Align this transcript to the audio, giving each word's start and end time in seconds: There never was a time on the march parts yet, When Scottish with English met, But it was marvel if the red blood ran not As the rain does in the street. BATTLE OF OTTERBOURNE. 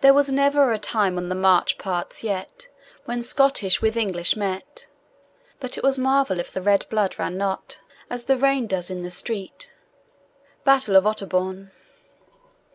There 0.00 0.10
never 0.30 0.64
was 0.70 0.76
a 0.78 0.78
time 0.78 1.18
on 1.18 1.28
the 1.28 1.34
march 1.34 1.76
parts 1.76 2.24
yet, 2.24 2.68
When 3.04 3.20
Scottish 3.20 3.82
with 3.82 3.94
English 3.94 4.36
met, 4.36 4.86
But 5.60 5.76
it 5.76 5.84
was 5.84 5.98
marvel 5.98 6.40
if 6.40 6.50
the 6.50 6.62
red 6.62 6.86
blood 6.88 7.18
ran 7.18 7.36
not 7.36 7.78
As 8.08 8.24
the 8.24 8.38
rain 8.38 8.66
does 8.66 8.88
in 8.88 9.02
the 9.02 9.10
street. 9.10 9.74
BATTLE 10.64 10.96
OF 10.96 11.06
OTTERBOURNE. 11.06 11.72